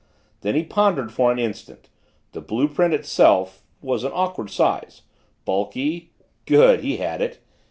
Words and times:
Then 0.39 0.55
he 0.55 0.63
pondered 0.63 1.11
for 1.11 1.31
an 1.31 1.37
instant, 1.37 1.87
the 2.31 2.41
blue 2.41 2.67
print 2.67 2.91
itself 2.91 3.61
was 3.83 4.03
an 4.03 4.11
awkward 4.15 4.49
size 4.49 5.03
bulky 5.45 6.09
good, 6.47 6.79
he 6.79 6.97
had 6.97 7.21
it! 7.21 7.37